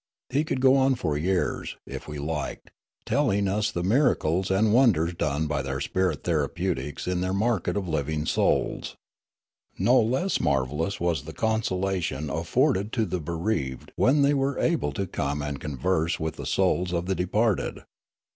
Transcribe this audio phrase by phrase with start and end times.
[0.31, 2.71] He could go on for years, if we liked,
[3.05, 7.87] telling us the miracles and wonders done by their spirit therapeutics in their market of
[7.87, 8.95] living souls.
[9.77, 15.05] No less marvellous was the consolation ajGforded to the bereaved when they were able to
[15.05, 17.83] come and converse with the souls of the de parted.